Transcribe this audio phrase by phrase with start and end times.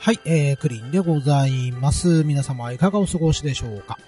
[0.00, 2.24] はい、えー、クリンでございます。
[2.24, 3.98] 皆様いかがお過ごしでしょうか。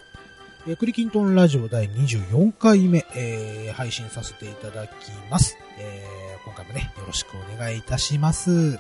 [0.66, 4.92] えー、クリキントンラジオ第24回目、えー、配信させていただき
[5.30, 5.56] ます。
[5.78, 8.78] えー、今回もね、よろしくお願いいたします。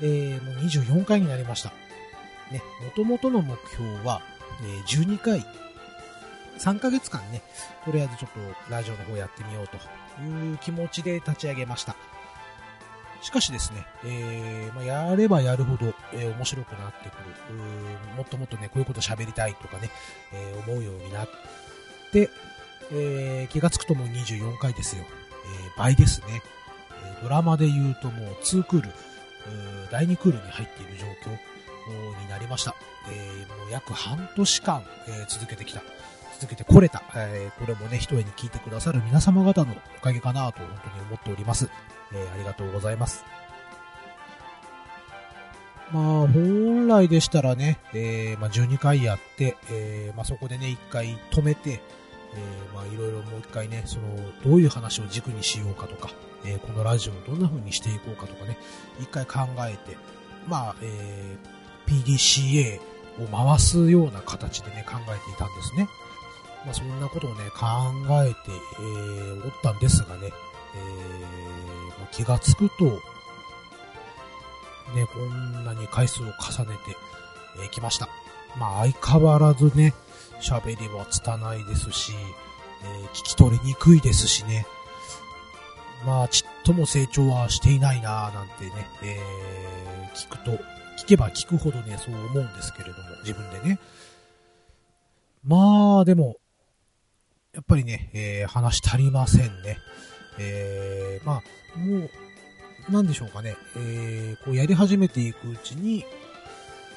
[0.00, 1.72] えー、もう24回になりました。
[2.50, 2.62] ね、
[2.96, 4.22] 元々の目標は、
[4.62, 5.46] えー、12回、
[6.58, 7.42] 3ヶ月間ね、
[7.84, 8.30] とりあえずちょっ
[8.66, 9.76] とラジオの方やってみようと
[10.22, 11.96] いう気持ちで立ち上げました。
[13.22, 17.56] しかしですね、えー、まあ、やればやるほど、えー、面白くなってくる。
[18.16, 19.90] もっともっとね、こういうこと喋りたいとかね、
[20.32, 21.28] えー、思うようになっ
[22.12, 22.28] て、
[22.92, 25.04] え気がつくともう24回ですよ。
[25.04, 26.42] え倍ですね。
[27.04, 28.90] えドラマで言うともう2クール、
[29.90, 32.74] 第2クールに入っている状況になりました。
[33.10, 35.82] えもう約半年間、え続けてきた。
[36.38, 37.02] 続けてこれた。
[37.14, 41.70] えこれもね、一重に聞いてくださる皆様方のおかげかなと本当に思っております。
[42.14, 43.24] え、ありがとうございます。
[45.92, 51.82] まあ、本来でしたらね、えー、まあ、12回やって、えー、まあ、そこでね、1回止めて、
[52.34, 56.08] えー、まあ、いろいろもう1回ね、その、どういう話を軸にしようかとか、
[56.46, 58.56] え、このラジオをどんな風にしていこうかとかね、
[59.00, 59.98] 1回考えて、
[60.48, 62.80] まあ、えー、PDCA
[63.22, 65.88] を回すような形でね、考えていたんですね。
[66.64, 67.66] まあ、そんなことをね、考
[68.24, 68.34] えて、
[68.80, 70.32] え、おったんですがね、
[70.74, 72.84] えー、気がつくと、
[74.94, 76.30] ね、こんなに回数を重
[76.70, 76.96] ねてき、
[77.62, 78.08] えー、ました。
[78.58, 79.94] まあ相変わらずね、
[80.40, 82.12] 喋りは拙いですし、
[82.84, 84.66] えー、聞き取りにくいですしね。
[86.04, 90.50] まあちっとも成長はしていないなぁなんてね、えー、聞くと、
[90.98, 93.78] 聞けば聞くほどね、そう思うんですけれども、自分でね。
[95.44, 96.36] まあでも、
[97.52, 99.78] やっぱりね、えー、話足りませんね。
[100.38, 101.42] えー、ま
[101.76, 102.10] あ、もう、
[102.92, 106.04] なんでしょうかね、えー、こうやり始めていくうちに、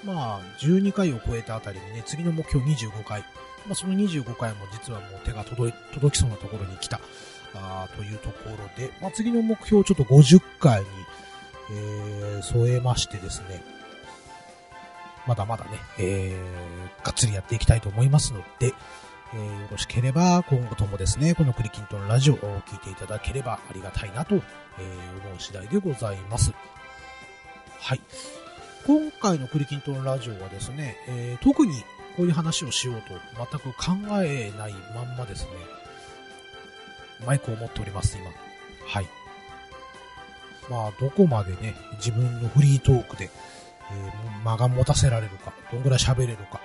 [0.03, 3.21] まあ、12回を超えたあたりにね、次の目標25回、
[3.65, 5.73] まあ、その25回も実はもう手が届
[6.11, 6.99] きそうなところに来た、
[7.55, 10.87] あというところで、まあ、次の目標をちょっと50回に、
[11.71, 13.63] えー、添えましてですね、
[15.27, 18.73] まだまだね、えー、がっつりやっていきたいと思いますので、
[19.35, 26.53] えー、よろしければ今後ともですね、このクリキントンラジオを聴いていただければありがたいなと、えー、思う次第でございます。
[27.79, 28.01] はい。
[28.87, 31.83] 今回のクリキントンラジオはですね、えー、特に
[32.15, 35.49] こういう話をしようと全く考えないまんまですね、
[37.25, 38.31] マイクを持っております、今。
[38.87, 39.07] はい。
[40.69, 43.29] まあ、どこまでね、自分のフリートークで、
[43.91, 46.61] えー、間が持たせられるか、どんぐらい喋れるか、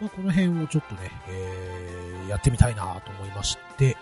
[0.00, 3.96] まあ、この辺をちょっとね、えー、やってみたいなと思いまして、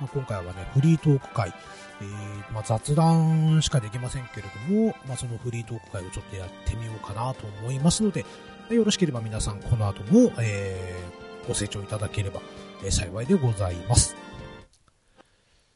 [0.00, 1.52] まあ、今回はね、フリートーク会、
[2.00, 8.24] えー、まあ、雑談しかできませんけれども、まあ、そのフリートーク会をちょっとやってみようかなと思いますので、
[8.70, 12.40] よろしければ皆さんこの後も、えー、ご清聴いただければ、
[12.84, 14.16] え、幸いでございます。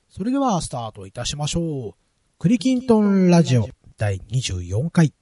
[0.09, 1.95] それではスタートいたしましょう。
[2.39, 5.20] クリキントンラジオ第24回。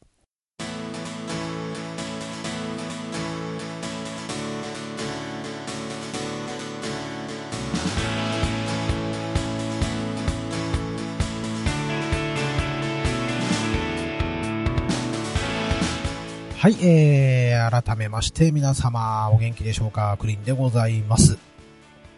[16.58, 20.16] はい、えー、改めまして皆様お元気でしょうか？
[20.18, 21.38] クリーンでございます。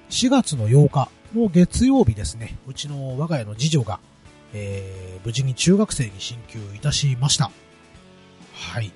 [0.09, 4.01] 4月の8日の月曜日ですね、うちの我が家の次女が、
[4.55, 7.51] えー、無事に中学生に進級いたしました。
[8.55, 8.91] はい。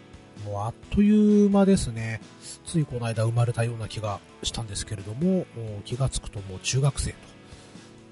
[0.47, 2.23] もうあっという間ですね。
[2.65, 5.45] ついこの間生まれたような気がしたんですけれども、も
[5.85, 7.15] 気がつくともう中学生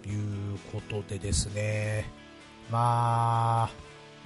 [0.02, 2.10] ということでですね。
[2.70, 3.70] まあ、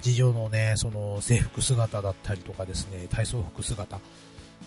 [0.01, 3.99] 次女のね、その制服姿だったりとかですね、体操服姿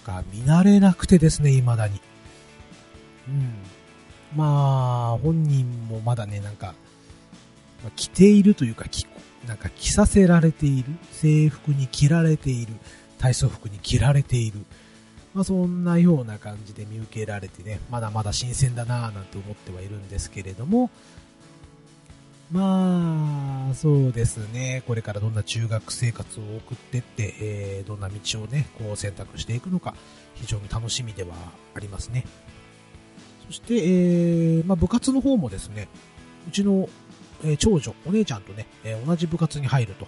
[0.04, 2.00] が見慣れなくてですね、未だに。
[3.28, 3.52] うん。
[4.36, 6.74] まあ、本人もまだね、なんか、
[7.96, 9.06] 着ているというか、着、
[9.46, 12.74] なんか着させられている、制服に着られている、
[13.18, 14.64] 体操服に着られている、
[15.34, 20.90] まあそんなような感じで見受けられてね、まだまだ新鮮だなぁなんて思ってはいるんですけれども、
[22.50, 24.82] まあ、そうですね。
[24.86, 29.94] これからどんな中学生活を送ってって、えー、どんな道をね、こう選択していくのか、
[30.34, 31.34] 非常に楽しみでは
[31.74, 32.24] ありますね。
[33.46, 35.88] そして、えー、まあ部活の方もですね、
[36.48, 36.88] うちの、
[37.44, 40.06] えー、長女、お姉ちゃんとね、え、同じ部活に入ると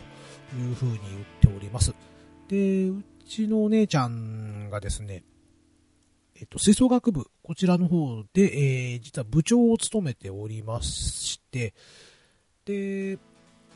[0.57, 1.95] いうふうに言っております。
[2.49, 5.23] で、うちのお姉ちゃんがですね、
[6.41, 11.73] えっと、吹奏楽部、こちらの方で、え、実は部長を務めておりまして、
[12.65, 13.19] で、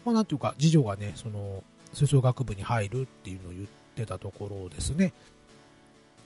[0.04, 1.62] まあなんていうか、次女がね、その、
[1.92, 5.12] 吹奏楽部に入るっていうのを言ってたところですね。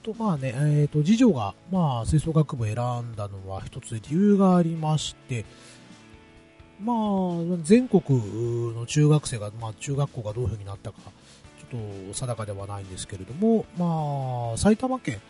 [0.03, 2.77] と、まあね、えっ、ー、と、次女が、まあ、吹奏楽部選ん
[3.17, 5.45] だのは一つ理由がありまして、
[6.83, 6.97] まあ、
[7.63, 8.03] 全国
[8.75, 10.99] の中学生が、まあ、中学校がどういう風になったか、
[11.71, 15.21] ちょっと定かではないんですけれども、まあ、埼玉県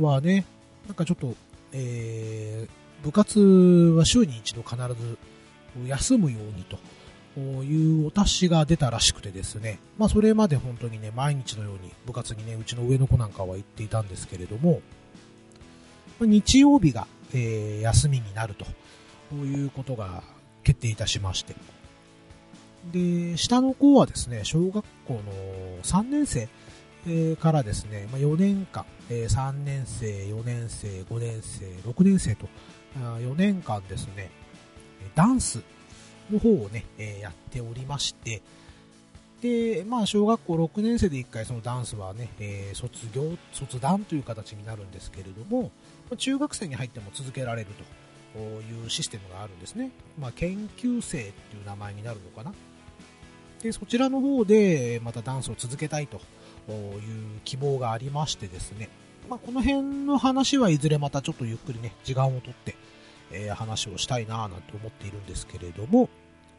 [0.00, 0.44] はね、
[0.86, 1.34] なんかちょっと、
[1.72, 3.40] えー、部活
[3.96, 5.18] は週に一度必ず
[5.86, 6.78] 休むようにと。
[7.38, 14.80] いうお達しが出たらしくてですね、まあそれまで本当にね、毎日のように部活にね、うちの上の子なんかは行っていたんですけれども、
[16.18, 18.64] 日曜日が、えー、休みになると。
[19.34, 20.22] いうことが
[20.62, 21.54] 決定いたしまして、
[22.92, 25.20] で、下の子はですね、小学校の
[25.82, 26.48] 3年生
[27.36, 32.48] からですね、ま、4年間、3年生、4年生、5年生、6年生と、
[32.96, 34.30] 4年間ですね、
[35.14, 35.62] ダンス
[36.30, 38.42] の方をね、えやっておりまして、
[39.40, 45.70] で、まあ、小学校6年生で1回そのダンスはね、え、卒業、卒団という形になるんですけれども、
[46.16, 47.68] 中学生に入っても続けられる
[48.34, 49.90] というシステムがあるんですね。
[50.18, 52.54] まあ、研究生っていう名前になるのかな。
[53.62, 56.16] で、そちらの方でまたダンスを続けたいと
[56.68, 58.88] いう希望がありましてですね、
[59.28, 62.76] まあ、この辺の話はいずれまたちょっとゆっくりね、時間をとって、
[63.30, 66.08] えー、話をしたいなぁなんて思っているんですけれども、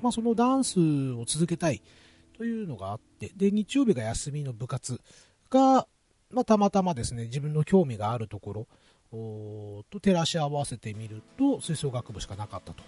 [0.01, 0.79] まあ、そのダンス
[1.13, 1.81] を続けたい
[2.37, 5.01] というのがあって、で、日曜日が休みの部活
[5.49, 5.87] が、
[6.31, 8.67] まあ、たまたまですね、自分の興味があるところ
[9.89, 12.83] と照らし合わせてみると、吹奏楽部しかなかったと。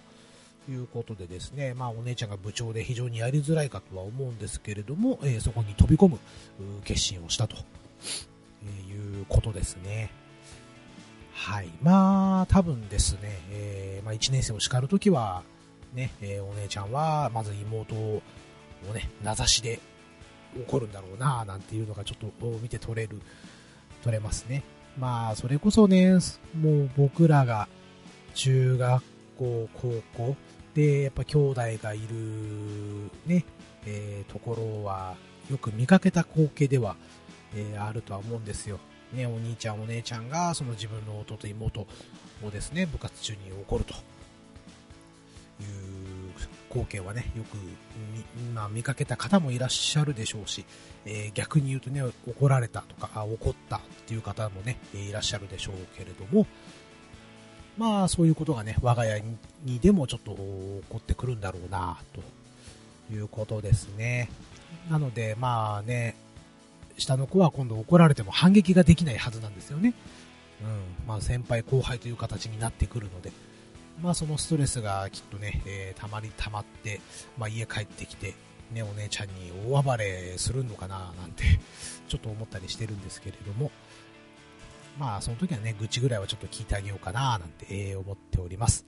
[0.68, 6.18] いうことでですね、まあ、お姉ちゃんが部長で非常にやりづらいかとは思うんですけれども、えー、そこに飛び込む
[6.84, 7.56] 決心をしたと
[8.64, 10.10] えいうことですね。
[11.40, 11.70] はい。
[11.82, 15.42] まあ、多分ですね、えー、まあ、1年生を叱るときは、
[15.94, 18.22] ね、えー、お姉ちゃんは、まず妹を
[18.92, 19.80] ね、名指しで
[20.68, 23.22] 怒るんだろうな、なんていうのがちょっと見て取れる、
[24.02, 24.62] 取れますね。
[24.98, 26.12] まあ、それこそね、
[26.60, 27.68] もう僕らが
[28.34, 29.02] 中学
[29.38, 30.36] 校、高校
[30.74, 33.46] で、やっぱ兄弟がいるね、
[33.86, 35.16] えー、ところは、
[35.50, 36.96] よく見かけた光景では、
[37.54, 38.78] えー、あるとは思うんですよ。
[39.12, 41.86] ね、お兄ちゃんお姉ちゃんがその自分の弟妹
[42.44, 44.00] をですね部活中に怒るという
[46.70, 47.56] 光景はねよく
[48.36, 50.64] 見,、まあ、見かけた方もいらっしゃるでしょうし、
[51.04, 56.46] えー、逆に言うとね怒られたとかあ怒ったっていう方もねいらっしゃるでしょうけれども
[57.76, 59.22] まあそういうことがね我が家
[59.64, 61.98] にでもちょっと起こってくるんだろうな
[63.08, 64.30] ということですね。
[64.90, 66.14] なのでまあね
[67.00, 69.94] 下の子は今度怒られても反撃ができないはずなんですよね。
[70.62, 71.06] うん。
[71.06, 73.32] まあ先輩後輩という形になってくるので、
[74.02, 77.00] まあそのストレスがきっとね、えー、たまりたまって、
[77.38, 78.34] まあ家帰ってきて、
[78.72, 81.44] ね、お姉ちゃんに大暴れするのかななんて
[82.08, 83.70] ちょっと思ったりしてるんですけれども、
[84.98, 88.86] まあその時はね、愚痴ぐらいはちょっと聞いてあげようかななんて、え思っております。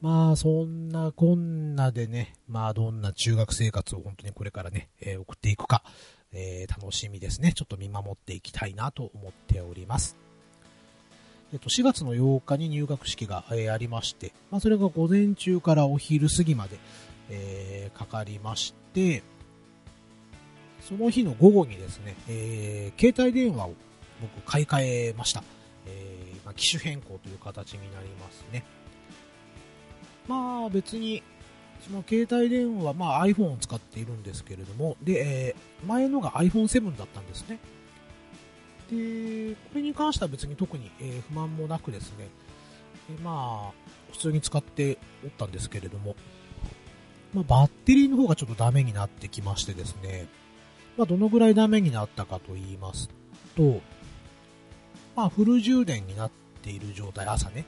[0.00, 5.84] まあそんなこんなでね、まあどんな中学生活を本当にこれからね、えー、送っていくか、
[6.32, 7.52] えー、楽しみですね。
[7.52, 10.16] ちょっと見守っていきたいなと思っております。
[11.52, 16.78] えっと、4月の8日に入学式が、えー、ありまして、まあ、それが午前中からお昼過ぎまで、
[17.28, 19.22] えー、かかりまして、
[20.80, 23.74] その日の午後にですね、えー、携帯電話を
[24.20, 25.44] 僕買い替えました。
[25.86, 28.64] えー、まあ、機種変更という形になりますね。
[30.28, 31.22] まあ別に
[31.82, 37.58] その携帯電話、まあ、iPhone を使っているんですけれども、で、えー、前のが iPhone7 だったんですね。
[38.90, 42.28] で、これに関しては別に特に、えー、不満もなくですね、
[43.08, 46.14] でまあ、普通に使っておったんですけれども、
[47.34, 50.28] まあ、バッテリーの方がちょっとダメになってきましてですね、
[50.96, 53.08] まあ、どのぐらいダメになったかと言います
[53.56, 53.80] と、
[55.16, 56.30] まあ、フル充電になっ
[56.62, 57.64] ている状態、朝ね、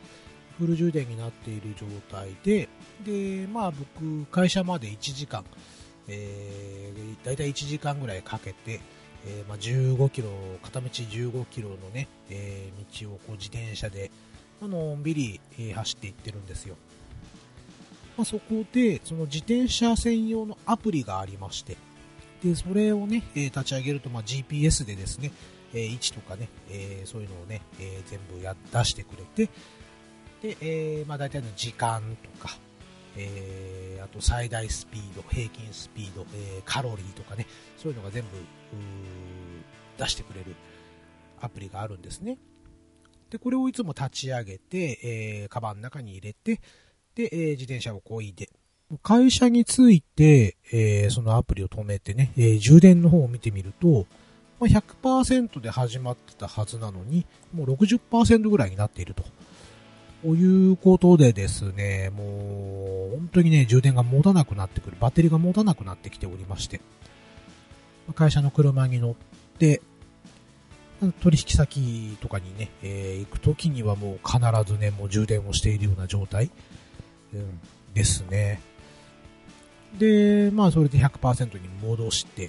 [0.59, 2.69] フル充電になっている状態で、
[3.05, 5.45] で、まあ僕、会社まで1時間、
[6.09, 8.81] えー、だいたい1時間ぐらいかけて、
[9.27, 10.29] えー、まあ、15キロ、
[10.63, 14.11] 片道15キロのね、えー、道をこう自転車で、
[14.63, 16.77] のんびり、え、走っていってるんですよ。
[18.17, 21.77] まあ、そこで、その自転車専用のアプリがありまして、
[22.43, 25.33] で、それをね、え、立ち上げると、まあ、GPS でですね、
[25.73, 29.51] 位置とかね、え、そういうのをね、え、全部や出してくれて、
[30.45, 32.55] で、えー、まあ大体の時間とか、
[33.17, 37.47] えー、あと最大スピード、平均スピード、えー、カロリーとかね、
[37.79, 38.29] そういうのが全部、
[39.97, 40.55] 出してくれる
[41.41, 42.37] アプリがあるんですね。
[43.31, 46.61] で、これをいつも立ち上げて、えー、カバンの中に入れて、
[47.15, 48.51] で、えー、自転車をこいで、
[49.03, 54.07] 会社について、えー、そのアプリを止めてね、えー、充電の方を見てみると、
[54.61, 57.25] まあ、100%で始まってたはずなのに、
[57.55, 59.25] もう60%ぐらいになっていると。
[60.25, 66.81] ということでですね、もう、本当にね、充電が持たなくなってくる、バッテリーが持たなくなってきておりまして、
[68.15, 69.15] 会社の車に乗っ
[69.59, 69.83] て、
[71.21, 74.41] 取引先とかにね、えー、行くときにはもう必
[74.73, 76.51] ずね、もう充電をしているような状態、
[77.35, 77.61] うん、
[77.93, 78.63] ですね。
[79.99, 82.49] で、まあそれで100%に戻して、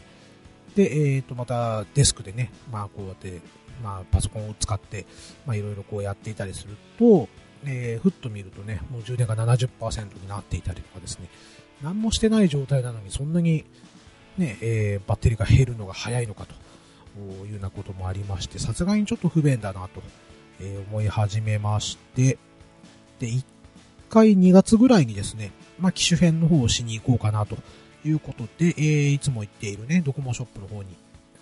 [0.75, 3.41] で、えっ、ー、と、またデスクでね、まあこうやって、
[3.84, 5.05] まあパソコンを使って、
[5.46, 7.27] まあいろいろこうやっていたりすると、
[7.67, 11.27] えー、ふっと見るとね、もう充電が70%になっていたりとかですね、
[11.81, 13.65] 何もしてない状態なのにそんなに
[14.38, 16.53] ね、えー、バッテリーが減るのが早いのかと
[17.19, 20.01] いうようなこともありまして、さすがにちょっと不便だなと、
[20.62, 22.38] え思い始めまして、
[23.19, 23.43] で、1
[24.10, 27.57] 回2月ぐらいにですね、まあ、機種編の方をしに行こうかなと
[28.05, 30.95] いうことで、えー、いつも行っているね、ドコモショップの方に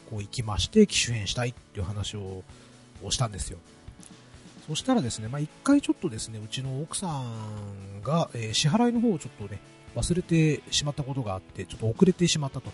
[0.10, 2.44] こう行きまして、機種変したいっていう話を
[3.03, 3.60] をしたんですよ。
[4.67, 9.60] そしたらですね、まあ、一回ちょっとですね、うちの奥さんが、えー、支払いの方をちょっとね、
[9.96, 12.72] 忘れてしまったことがあって、ちょっと遅れてしまったと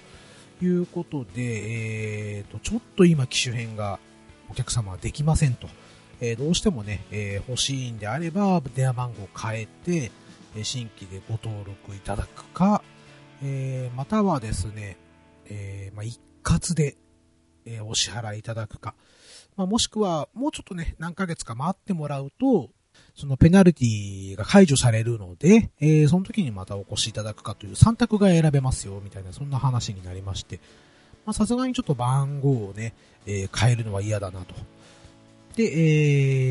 [0.63, 3.99] いうことで、えー、と、ちょっと今機種変が
[4.49, 5.67] お客様はできませんと。
[6.21, 10.11] えー、どうしてもね、えー、欲しいんであれば、電話番号を変えて、
[10.55, 12.83] え新規でご登録いただくか、
[13.43, 14.97] えー、またはですね、
[15.45, 16.97] えまあ、一括で、
[17.65, 18.95] えお支払いいただくか、
[19.59, 22.69] まあ、もしくは、もうちょっとね、何ヶ月か待ってもらうと、
[23.13, 30.61] そのペナルティが解除されるので、えー、その時にまたお越しいただくかという3択が選べますよ、みたいな、そんな話になりまして、
[31.25, 32.93] まさすがにちょっと番号をね、
[33.25, 34.55] えー、変えるのは嫌だなと。
[35.57, 35.63] で、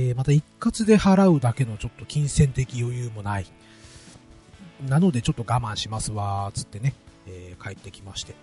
[0.09, 3.47] えー、また一括で払うだけのちょっと金銭的余裕もない。
[4.87, 6.93] なのでちょっと我慢しますわ、つってね、
[7.27, 8.35] えー、帰ってきまして。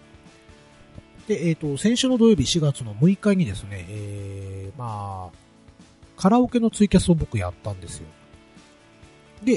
[1.28, 5.38] で、えっ、ー、と、先週の土曜日4月の6日にですね、えー、まあ、
[6.18, 8.08] カラオケのツイキャスを僕やったんですよ。
[9.44, 9.56] で、え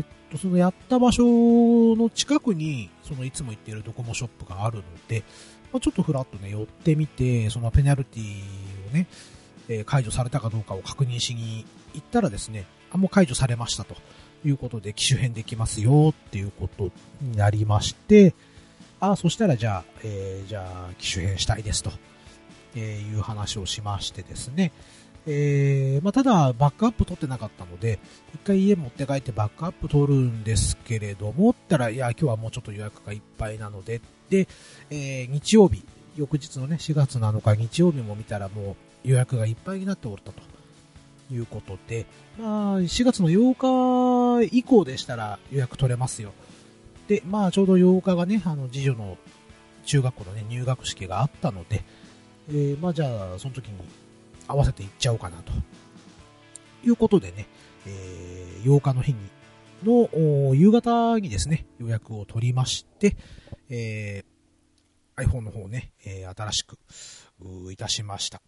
[0.00, 1.24] ー、っと、そのやった場所
[1.96, 5.24] の近くに、そのいつも行っているドコモショップがあるので、
[5.72, 9.06] まあ、ちょっとふらっとね、寄ってみて、そのペナルティをね、
[9.68, 13.96] えー、解除されたかどうかを確認しに行ったらですね、あ、もう解除されましたと
[14.44, 18.34] いうことで、機種変できますよっていうことになりまして、
[19.00, 21.90] あ、そしたらじゃあ、えー、じゃあ、機種変したいですと、
[22.74, 24.72] えいう話をしましてですね、
[25.26, 27.98] えー、まあ、ただ、バックアップ取ってなかったので、
[28.34, 34.00] 一回家持って帰ってバックアップ取るんですけれども、ったら、いや、今日はもうちょっと予約がいっぱいなので、
[34.30, 34.48] で、
[34.90, 35.84] えー、日曜日、
[36.16, 40.42] 翌日のね、4月7日日曜日も見たらもう予約がいっぱいになっておったと
[41.32, 42.06] いうことで、
[42.38, 46.32] まあ、4月の8日以降でしたら予約取れますよ。
[47.08, 49.16] で、まあ、ちょうど8日がね、あの、次女の
[49.84, 51.82] 中学校のね、入学式があったので、
[52.50, 53.78] えー、まあ、じゃあ、その時に
[54.46, 55.52] 合わせて行っちゃおうかなと。
[56.84, 57.46] いうことでね、
[57.86, 59.18] えー、8日の日に、
[59.84, 63.16] の夕方にですね、予約を取りまして、
[63.70, 66.78] えー、iPhone の方ね、えー、新しく
[67.72, 68.42] いたしました。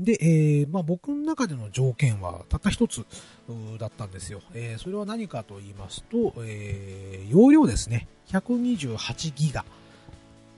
[0.00, 3.04] で、えー、まあ、僕の中での条件はたった一つ
[3.78, 4.40] だったんですよ。
[4.54, 8.08] えー、それは何かと言いますと、えー、容量ですね。
[8.28, 9.64] 128ギガ。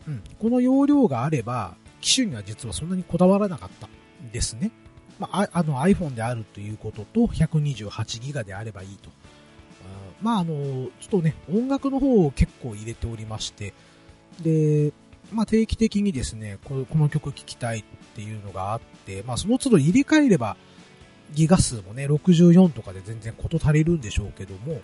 [0.07, 3.89] うん、この容量があれば、機種には実はそんなにこだわらなかった
[4.33, 4.71] ですね。
[5.19, 9.11] まあ、あの iPhone であるということと、128ギガであればいいと。
[9.11, 10.55] あまあ、あの、
[11.01, 13.75] ちょっとね、音楽の方を結構入れておりまして、
[14.41, 14.93] で、
[15.33, 20.57] まあ、定期的にですねこ、この曲聴きたいっていうのがあって、まあ、その都度入れ替えれば、
[21.33, 24.75] ギガ数もね、64とかで全然事足りるんでしょうけども、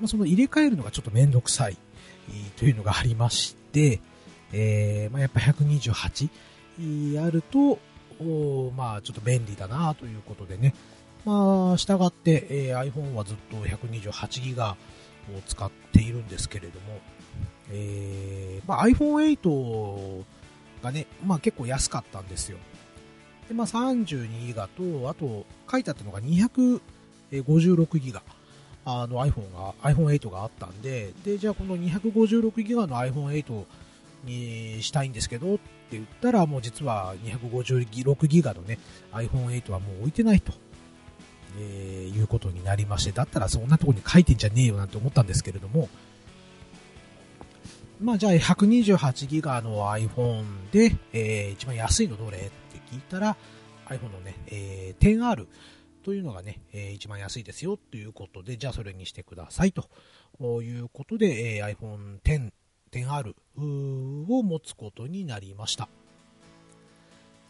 [0.00, 1.76] まあ、その入れ替えるのがちょっとめんどくさい
[2.56, 4.00] というのがありまして、
[4.52, 6.30] えー、まあ、やっぱ128
[7.26, 7.78] あると、
[8.76, 10.74] まあ、ちょっと便利だなということでね、
[11.24, 14.76] まあ、従って、えー、iPhone はずっと128ギガ
[15.36, 17.00] を使っているんですけれども、
[17.70, 20.24] えー、まあ、iPhone8
[20.82, 22.58] がね、まあ、結構安かったんですよ。
[23.48, 28.22] で、まあ、32ギガと、あと、書いてあったのが256ギガ。
[28.90, 33.64] あの iPhone が、iPhone8 があったんで、で、じゃあこの256ギガの iPhone8
[34.24, 38.78] にしたいんですけどって言ったら、もう実は256ギガのね、
[39.12, 40.54] iPhone8 はもう置いてないと、
[41.58, 45.90] えー、いうことになりまして、だったらそんなとこに書いてんじゃねえよなんて思ったんですけれども、
[48.00, 52.50] まあじゃあ128ギガの iPhone で、えー、一番安いのどれって
[52.92, 53.36] 聞いたら
[53.86, 55.46] iPhone のね、えー、10R
[56.04, 59.88] というのがね、えー、一番安いですよということで、じゃあそれにしてくださいと
[60.62, 62.52] いうことで、えー、iPhone X、
[62.92, 63.34] 10R
[64.28, 65.88] を持つことになりました。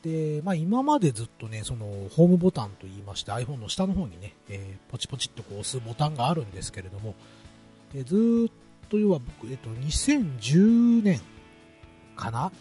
[0.02, 7.14] で、まあ今までずっとね、そのホームボタンと言いまして iPhone の下の方にね、えー、ポチポチっとこう押すボタンがあるんですけれども、
[7.92, 8.52] でずっ
[8.88, 11.20] と要は僕、えっと、2010年
[12.16, 12.52] かな？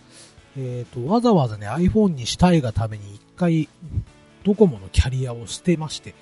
[0.58, 3.70] えっ、と、わざわざね、iPhone にしたいがために一回、
[4.44, 6.16] ドコモのキャリアを捨てまして、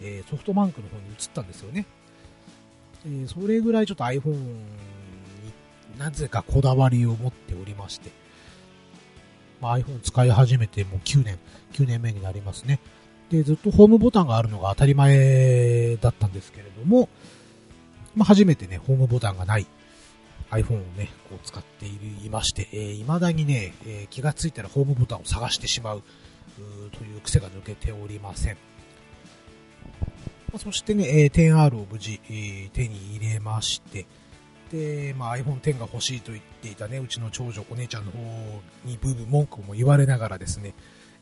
[0.00, 1.86] えー、ソフトバンクの方に移ったんですよね。
[3.04, 4.60] えー、それぐらいちょっと iPhone に
[5.98, 8.10] なぜかこだわりを持っておりまして、
[9.60, 11.38] まあ、iPhone 使い始めてもう9年、
[11.72, 12.78] 9年目になりますね。
[13.30, 17.08] で、ずっとホームボタンがあるのが当たり前だったんですけれども、
[18.14, 19.66] まあ、初めてね、ホームボタンがない
[20.50, 26.02] iPhone をね、こう使っていまして、えー、未だにね、えー、気がついたらホームボタンを探してしまう
[26.98, 28.56] という癖が抜けておりません。
[30.52, 34.06] まあ、そしてね、えー、10R を無事、えー、手に入れまして、
[34.72, 38.18] で、まあ、iPhone X が欲しいと言っていたね、うちの長女、お姉ちゃんの方
[38.84, 40.74] にブーブー文句も言われながらですね、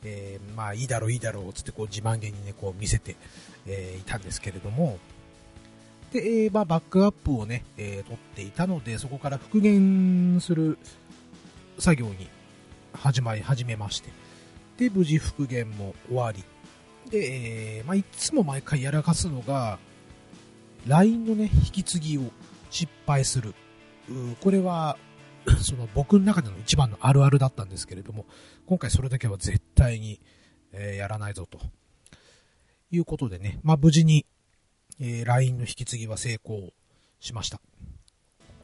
[0.04, 3.16] えー、まあ、いいだろう、いいだろう、つってこう自慢げにね、こう見せて、
[3.66, 4.98] えー、いたんですけれども、
[6.12, 10.78] で、えー、まあ、バックアップをね、えー、取っていたので、そこから復元する
[11.78, 12.28] 作業に
[12.92, 14.10] 始まり始めまして、
[14.78, 16.44] で、無事復元も終わり、
[17.10, 19.78] で、えー、まあ、いつも毎回やらかすのが、
[20.86, 22.22] LINE のね、引き継ぎを
[22.70, 23.54] 失敗する。
[24.40, 24.96] これは、
[25.62, 28.26] その僕の中での一番のあるあるだったんですけれども、
[28.66, 30.20] 今回それだけは絶対に、
[30.72, 31.58] えー、やらないぞと。
[32.90, 34.24] いうことでね、まあ、無事に
[35.00, 36.72] えー、LINE の引き継ぎは成功
[37.20, 37.60] しました。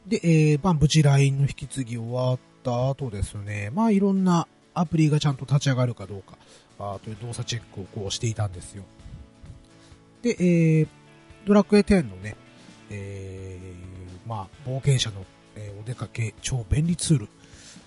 [0.07, 6.37] で、えー、まあ、無事 LINE の引き継ぎ終わった後ですね、まあ、いろんなアプリがちゃんと立ち上がるかどうか、
[6.79, 8.83] あという動作チェックをこうしていたんですよ。
[10.21, 10.87] で、えー、
[11.45, 12.35] ドラクエ10のね、
[12.89, 15.25] えー、まあ、冒険者の、
[15.55, 17.29] えー、お出かけ超便利ツール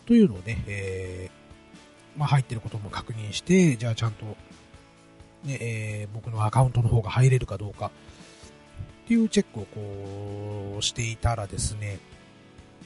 [0.06, 4.24] というのをね、えー、まあ、入ってることも確認して、じゃあちゃんと、
[5.44, 7.90] ね、えー、僕のアカウントの方が入れるかどうか、
[9.08, 11.98] っていうチェックをこうしていたらですね、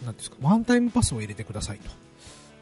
[0.05, 1.81] なんですか、ワンタイムパスを入れてください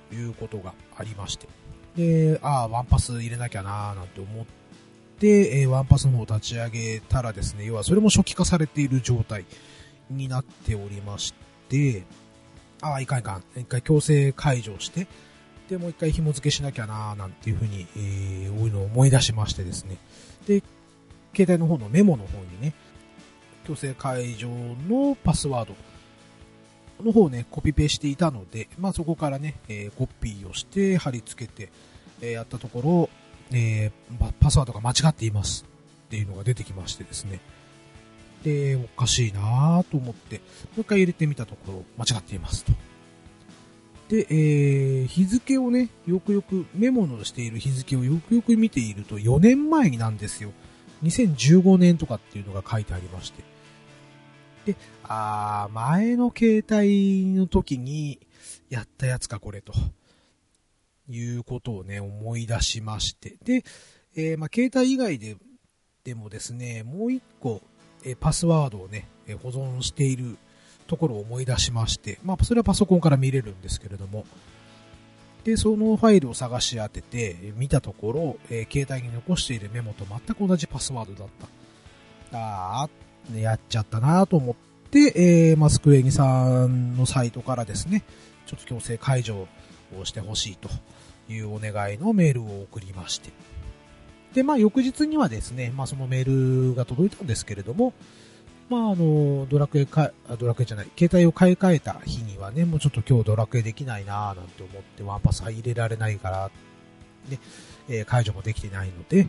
[0.09, 1.46] ということがありまして。
[1.94, 4.46] で、ああ、ワンパス入れなきゃなーなんて思っ
[5.18, 9.44] て、えー、ワンパスの方を立ち上げたらですね、要はそれも初期化されている状態
[10.09, 11.35] になっておりまし
[11.68, 12.05] て、
[12.81, 13.44] ああ、いかんいかん。
[13.61, 15.07] 一回強制解除して、
[15.68, 19.99] で、もう一回紐付けしなきゃなーなんていうふうに、えー、いのを思い出しましてですね。
[20.46, 20.62] で、
[21.37, 22.73] 携帯の方のメモの方にね、
[23.70, 24.48] 強制解除
[24.88, 31.70] のパスワードの方をね、コピペしていたので、まあそこからね、えー、コピーをして貼り付けて、
[32.20, 33.11] えー、やったところ、
[33.56, 35.64] えー、パスワードが間違っています
[36.06, 37.40] っていうのが出てきましてですね。
[38.42, 40.42] で、おかしいなと思って、も
[40.78, 42.72] う一回入れてみたところ、間違っていますと。
[44.09, 50.50] で、えー、日付をね、よくよく、メモのしている日付をよくよく見ていると4年前になんですよ。
[51.04, 53.49] 2015年とかっていうのが書いてありまして。
[54.66, 58.20] で、あー、前の携帯の時に
[58.68, 59.73] やったやつかこれと。
[61.11, 63.37] いうことをね、思い出しまして。
[63.44, 63.64] で、
[64.14, 65.37] えー、まあ、携帯以外で、
[66.05, 67.61] でもですね、もう一個、
[68.05, 70.38] えー、パスワードをね、えー、保存している
[70.87, 74.25] ところを思い出しまして、まあ、それはパソコンから見れるんですけれども、
[75.44, 81.29] で、そのファイルを探し当てて、見たところ、えー、携帯に残しているメモと全く同じパスワードだっ
[82.31, 82.38] た。
[82.83, 82.90] あー、
[83.35, 84.54] やっちゃったなと思っ
[84.90, 85.12] て、
[85.50, 88.02] えー、マスクエニさんのサイトからですね、
[88.46, 89.46] ちょっと強制解除
[89.98, 90.68] をしてほしいと
[91.28, 93.30] いうお願いのメールを送りまして。
[94.35, 97.92] で、まあ翌日にはですね、まあそのメールが届いたんですけれども、
[98.68, 106.50] まああの、ドラクエか、ドラクエじゃない、携帯を買い替えた日にはね、もうちょっと今日ドラクエできないなぁなんて思ってワンパス入れられないから、
[107.28, 107.38] ね、
[107.88, 109.28] えー、解除もできてないので、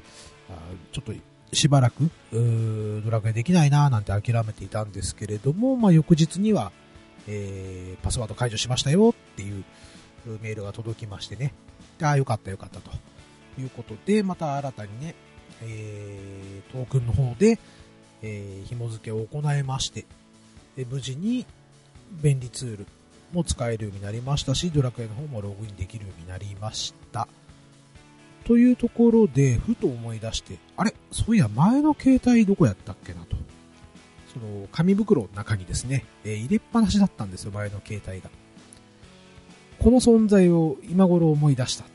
[0.50, 0.54] あ
[0.92, 1.14] ちょっと
[1.54, 6.72] しばらく、ドラクエできないななんて諦めていたんですけれども、まあ、翌日には、
[7.28, 9.64] えー、パスワード解除しましたよっていう
[10.42, 11.54] メールが届きましてね。
[12.02, 12.92] ああ、よかったよかったと
[13.60, 15.16] いうことで、また新たにね、
[15.62, 17.60] えー、トークンの方で、
[18.22, 20.06] えー、紐付けを行いまして、
[20.76, 21.46] で無事に
[22.24, 22.88] 便利ツール
[23.34, 27.28] も使えるようになりましたし、ドラクエの方もログインできるようになりました。
[28.44, 30.94] というところで、ふと思い出して、あれ？
[31.12, 33.38] そういや、前の携帯どこやったっけなと。
[34.34, 38.30] その、紙袋の中にですね、えー、入れっぱなしだったんですよ、前の携帯が。
[39.80, 41.86] この存在を今頃思い出した。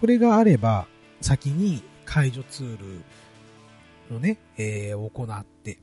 [0.00, 0.86] これがあれば、
[1.20, 5.78] 先に解除ツールのね、えー、行って、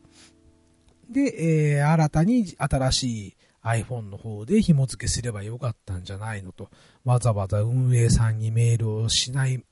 [1.13, 6.69] で、えー、新たに新しい iPhone の方で紐付けすればよかったんじゃないのと、
[7.05, 9.63] わざわざ運営さんにメールをしない、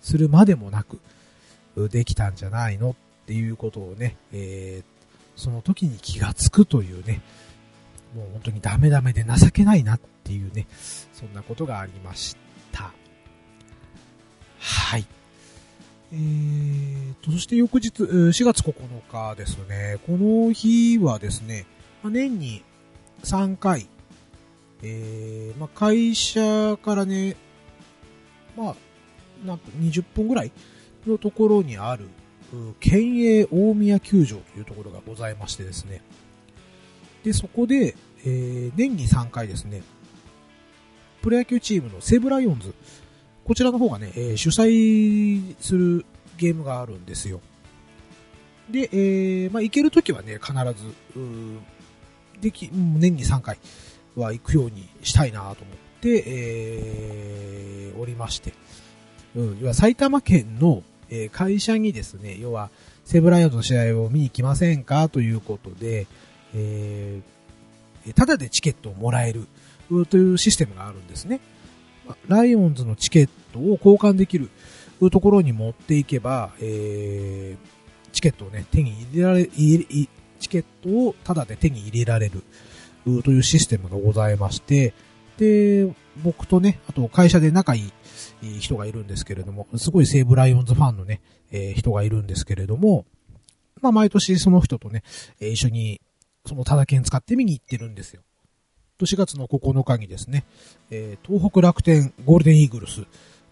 [0.00, 1.00] するまでもなく、
[1.90, 2.94] できたんじゃないのっ
[3.26, 7.22] ていうことをね、えー、その時に気がつくというね、
[8.14, 10.66] もう本当にダメダメで情けないなっていうね、
[11.12, 12.36] そんなことがありまし
[12.72, 12.92] た。
[14.58, 15.06] はい。
[16.10, 18.72] えー、そして翌日、4月9
[19.10, 19.98] 日ですね。
[20.06, 21.66] この日はですね、
[22.02, 22.62] 年に
[23.22, 23.86] 3回、
[24.82, 27.36] えー、まあ、会社からね、
[28.56, 28.76] まあ、
[29.46, 30.52] なんと20分ぐらい
[31.06, 32.08] のところにある、
[32.80, 36.00] 県営大宮球場というところがございましてですね。
[37.22, 37.94] で、そこで、
[38.24, 39.82] えー、年に3回ですね、
[41.20, 42.74] プロ野球チームの西武ライオンズ、
[43.48, 46.04] こちらの方がね、えー、主催する
[46.36, 47.40] ゲームがあるんですよ。
[48.70, 50.94] で、えー、まあ、行けるときはね、必ず、
[52.42, 53.56] でき、年に3回
[54.16, 55.56] は行くようにしたいなと思っ
[56.02, 58.52] て、えー、おりまして。
[59.34, 62.68] うん、要は埼玉県の、え、会社にですね、要は、
[63.06, 66.06] セブライオンの試合を見に来ませんかということで、
[66.54, 69.46] えー、ただでチケットをもらえる
[70.10, 71.40] というシステムがあるんですね。
[72.26, 74.50] ライオンズのチケットを交換できる
[75.10, 82.42] ところに持っていけば、えー、チケットをね、手に入れられ、チケットをタダで手に入れられる
[83.22, 84.94] というシステムがございまして、
[85.38, 85.92] で、
[86.22, 87.92] 僕とね、あと会社で仲い
[88.42, 93.06] い人がいるんですけれども、すごい西武ライオンズファンのね、えー、人がいるんですけれども、
[93.80, 95.02] まあ毎年その人とね、
[95.40, 96.00] 一緒に
[96.46, 98.22] そのタダ券使って見に行ってるんですよ。
[99.00, 100.44] 4月の9日にですね、
[101.22, 103.06] 東北楽天ゴールデンイーグルス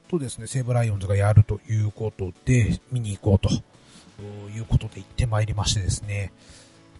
[0.08, 3.50] とですね、西武ライオンズがやるということで、見に行こうと
[4.56, 6.32] いうことで行ってまいりましてですね。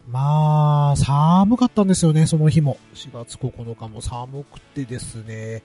[0.09, 2.79] まあ、寒かったんですよね、その日も。
[2.95, 5.62] 4月9日も寒くてですね、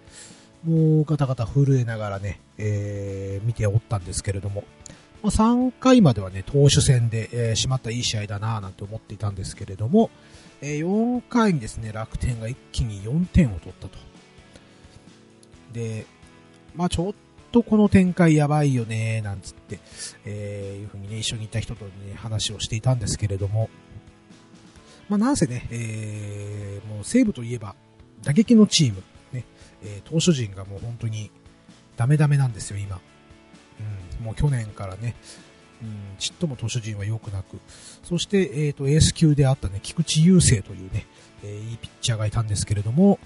[0.63, 4.63] もうガタガタ震えながらね、えー、見ておったんですけれども、
[5.21, 10.09] まあ、3回まではね、投手戦で、えー、しまったいい試合だなぁなんて思っていたんですけれども、
[10.61, 13.97] えー、4回にですね、楽天が一気に4点を取ったと。
[15.73, 16.05] で、
[16.75, 17.13] まあちょっ
[17.51, 19.79] とこの展開やばいよね、なんつって、
[20.25, 23.69] えー、いうふうにね、一緒にいた人とね、話をしていたんですけれども、
[25.09, 27.75] まあなんせね、えー、もう西武といえば、
[28.23, 29.45] 打撃のチーム、ね、
[29.83, 31.31] えー、投手陣がもう本当に
[31.97, 32.99] ダメダメなんですよ、今。
[34.19, 35.15] うん、もう去年からね、
[35.81, 37.59] うん、ちっとも投手陣は良くなく、
[38.03, 41.07] そして、えっ、ー、と、エース級であったね、菊池雄星というね、
[41.43, 43.19] えー、いいピッチャーがいたんですけれども、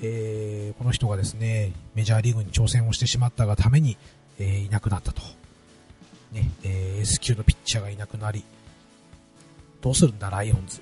[0.00, 3.96] えー、この人がですね、メジャーリーグに挑戦をしてしまったがために、
[4.38, 5.22] えー、いなくなったと。
[6.32, 8.44] ね、えー、エース級のピッチャーがいなくなり、
[9.80, 10.80] どうするんだ、ライオンズ。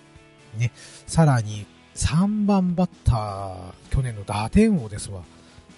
[0.58, 0.72] ね、
[1.06, 3.56] さらに、3番バッター、
[3.90, 5.22] 去年の打点王ですわ、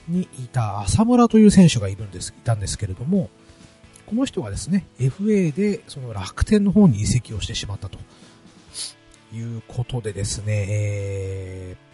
[0.08, 3.30] にいた浅村という選手がいるんです、いたんですけれども、
[4.06, 7.98] この人がですね、FA でその楽天の方に移籍をしてしまったと
[9.32, 11.91] いうことでですね、えー、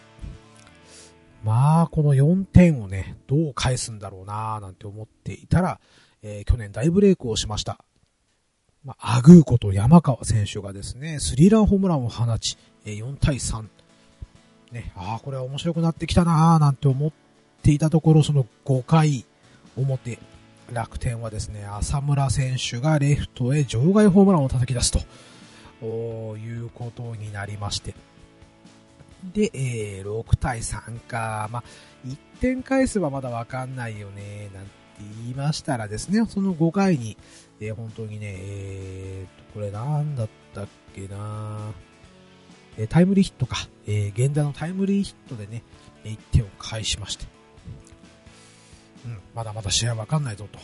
[1.45, 5.81] まあ、この4点をね、どう返すんだろうなーなんて思っていたら、
[6.23, 7.85] えー、去年大ブレイクをしました。
[8.85, 13.67] まあ、アグーこと山川選手がですね、スリーランホームランを放ち、えー、4対3。
[14.73, 17.13] ね、ああ、これは面白くなってきたなーなんて思っ
[17.63, 19.25] ていたところ、その5回
[19.77, 20.19] 表、
[20.73, 24.93] 楽天はですね、浅村選手がレフトへ場外ホームランを叩き出す
[25.81, 27.95] ということになりまして。
[29.25, 31.65] で、えー、6対3か、まあ、
[32.07, 34.71] 1点返せばまだわかんないよね、なんて
[35.23, 37.17] 言いましたらですね、その5回に、
[37.61, 41.73] えー、本当にね、えー、これなんだったっけな。
[42.77, 45.65] えタイムリーヒットか、えー、源田のタイムリーヒットでね、
[46.05, 47.27] 1点を返しまして。
[49.05, 50.61] うん、まだまだ試合わかんないぞと。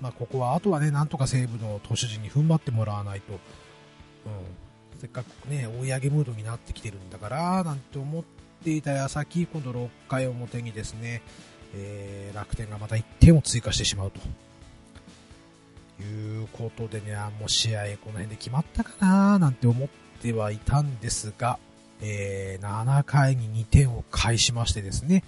[0.00, 3.38] まあ、ここは、あとはね、なんとか西武の投手陣に踏ん張ってもらわないと、うん、
[4.98, 8.24] せっかくね、追い上げムードになってきてるんだから、なんて思っ
[8.64, 11.22] ていた矢先、今度6回表にですね、
[11.74, 14.20] えー、楽天がまた1点を追加してしまうと。
[16.02, 19.88] いうことでね、もう試合この辺で決まったかななんて思っ
[20.20, 21.58] てはいたんですが、
[22.02, 25.24] えー、7回に2点を返しましてですね、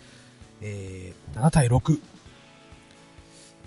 [0.61, 2.01] えー、7対6。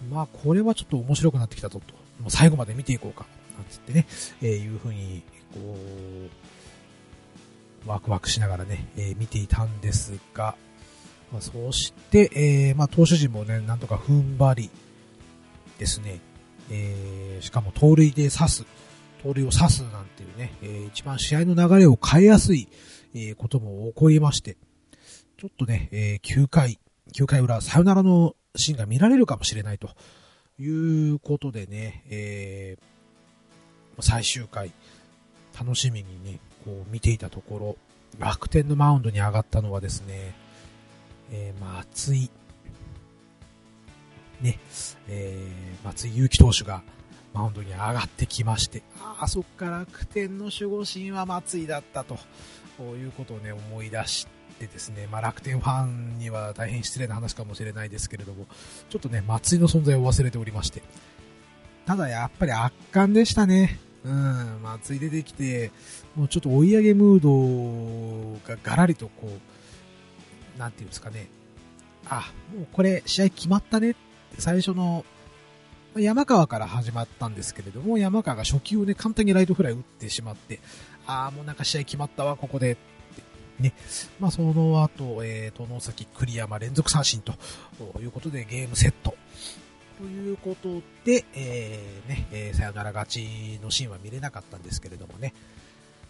[0.09, 1.93] まあ、これはちょっと面白くなってきたぞと。
[2.21, 3.25] もう最後まで見ていこうか。
[3.57, 4.07] なんつってね、
[4.41, 5.77] えー、いうふうに、こ
[7.85, 10.55] う、ワクワクしながらね、えー、見ていたんですが、
[11.31, 14.69] まあ、そして、えー、まあ、投手陣もね、なんとか踏ん張り
[15.77, 16.19] ですね、
[16.69, 18.65] えー、しかも盗塁で刺す。
[19.23, 22.67] 盗塁を刺すなんていうね、えー、一番試合の流れを変えやすい、
[23.13, 24.57] え、ことも起こりまして、
[25.37, 26.79] ちょっとね、え、9回、
[27.13, 29.89] 9回裏、サヨナラのシーンが見られるかもしれないと。
[30.59, 32.77] いうことでね、え、
[33.99, 34.71] 最終回、
[35.61, 37.77] 楽しみにね、こう見ていたところ、
[38.19, 40.33] 楽天のマウンドに上がったのはですね、
[41.31, 42.31] えー、松井、
[44.41, 44.57] ね、
[45.07, 46.81] えー、松井裕樹投手が
[47.31, 52.17] マウンドに上がってきまして、ああ、そっか楽天の守護神は松井だったと、
[52.79, 58.47] いうことをね、思い出してですね、まあ、楽天ファンには大変失礼な話かもしれないですけれども、
[58.89, 60.81] ちょっとね、松井の存在を忘れておりまして、
[61.85, 63.90] ただやっぱり圧巻でしたね。
[64.03, 65.71] うん、松井出てきて、
[66.15, 69.27] もうちょっと追い上げムードがガラリとこ
[70.57, 71.27] う、なんていうんですかね、
[72.09, 73.99] あ、もうこれ試合決まったねって
[74.39, 75.05] 最初の
[75.95, 80.59] 山川から始まったんですけれども、山川が初球をね、簡単にライトフライ打ってしまって、
[81.05, 82.77] ああ、もうなんか試合決まったわ、ここで。
[83.59, 83.73] ね。
[84.19, 87.33] まあ、その後、えー、と、野崎栗山連続三振と
[87.99, 89.15] いうことでゲームセット。
[90.01, 95.35] ということで、えー、ね、えー、さよなら勝ちのシーンは見れなかったんですけれどもね。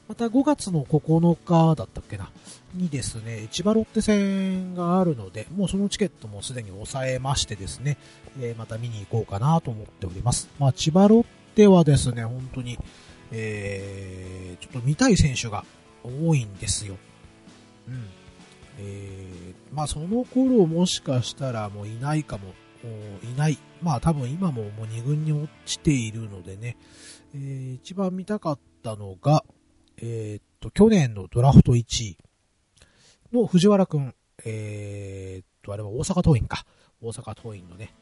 [0.07, 2.31] また5月の9日だったっけな、
[2.73, 7.97] にですね、千葉ロッテ戦があるので、もうそのチケットもすでに抑えましてですね、
[8.39, 10.49] えー、また見に行こうかなと思っております。
[10.57, 11.25] まあ、千葉ロッ
[11.55, 12.77] テはですね、本当に、
[13.31, 15.65] えー、ちょっと見たい選手が
[16.03, 16.95] 多いんですよ。
[17.89, 18.05] うん。
[18.79, 22.53] えー、まあその頃もしかしたらもういないかも、
[22.87, 23.57] いない。
[23.81, 26.77] まあ多分今ももう2軍に落ちているのでね、
[27.33, 29.43] えー、一番見たかったのが、
[29.97, 32.17] えー、っと、去年のドラフト1位
[33.31, 34.15] の藤原くん、
[34.45, 36.65] えー、っと、あれは大阪桐蔭か。
[37.01, 37.93] 大阪桐蔭のね、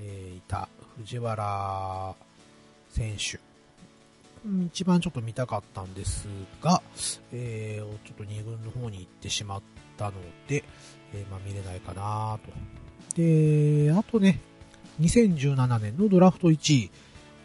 [0.00, 2.14] え、いた藤原
[2.90, 3.40] 選手。
[4.66, 6.26] 一番ちょっと見たかったんです
[6.60, 6.82] が、
[7.32, 9.62] えー、ちょっと2軍の方に行ってしまっ
[9.96, 10.12] たの
[10.48, 10.64] で、
[11.14, 12.81] え、まあ見れないかなと。
[13.14, 14.40] で、あとね、
[15.00, 16.90] 2017年のドラフト1位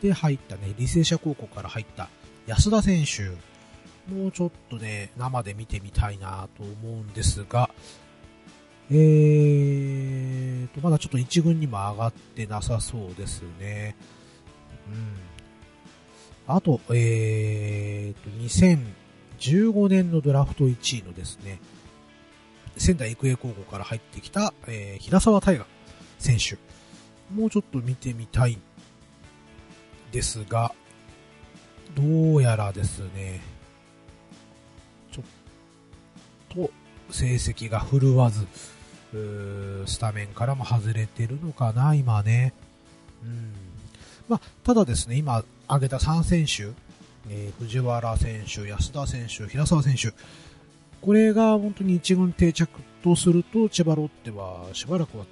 [0.01, 2.09] で入ったね、履正社高校から入った
[2.45, 3.29] 安田選手。
[4.13, 7.69] もうちょっとね、生で見てみたいなと思うんですが、
[8.89, 13.97] えーと、まだちょっと1軍にも上がってなさそうですね。
[14.87, 16.55] うん。
[16.55, 18.29] あと、えーと、
[19.41, 21.59] 2015年のドラフト1位のですね、
[22.77, 25.67] 仙台育英高校から入ってきた、えー、平沢大河
[26.19, 26.57] 選手。
[27.33, 28.57] もうちょっと見てみたい
[30.11, 30.73] ですが、
[31.95, 33.41] どうやらですね、
[35.11, 35.25] ちょっ
[36.49, 36.71] と
[37.11, 38.47] 成績が振るわず、
[39.85, 42.53] スタメンからも外れてるのかな、今ね。
[43.23, 43.53] うん。
[44.27, 46.73] まあ、ただですね、今挙げた3選手、
[47.29, 50.13] えー、藤原選手、安田選手、平沢選手、
[51.01, 52.69] これが本当に一軍定着
[53.03, 55.25] とすると、千葉ロッテはしばらくは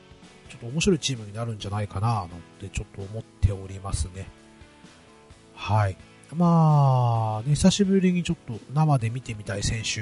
[0.49, 4.27] ちょっと面白いチームになるんじゃないかな、なんてちょっと思っておりますね。
[5.53, 5.97] はい。
[6.33, 10.01] まあ、ね、久しぶりにちょっと生で見てみたい選手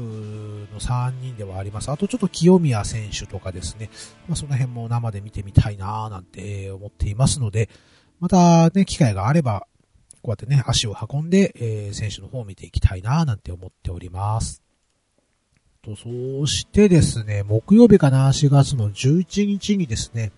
[0.00, 1.90] の3人ではあります。
[1.90, 3.90] あとちょっと清宮選手とかですね、
[4.28, 7.68] まあその辺も生で見てみたいななんて思っていますので、
[8.20, 9.66] またね、機会があれば、
[10.22, 14.63] こうやってね、足を運んで、えー、選手の方を見ていきたいななんて思っております。
[15.84, 20.32] と、そしてですね、木曜日かな、4月の11日にですね、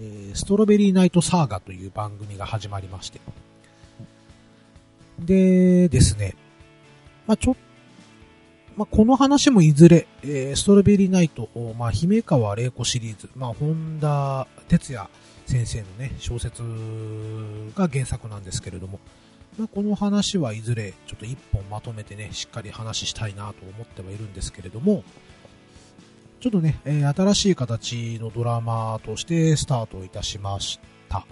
[0.00, 3.20] え、ストロベリーナイトサーガという番組が始まりまして、
[5.20, 6.34] でですね、
[7.26, 7.56] まあ、ちょ、
[8.76, 15.08] まあ、この話もいずれ、えー、ストロベリーナイト、まあ、姫川玲子シリーズ、まあ、本田哲也
[15.46, 16.62] 先生のね、小説
[17.76, 18.98] が原作なんですけれども、
[19.58, 25.04] まあ、この話はいずれちょっと一本まとめてね、しっかり話したいなと思ってはいるんですけれども、
[26.40, 31.26] ちょっとね、えー、新しい形のドラマとしてスタートいたしました。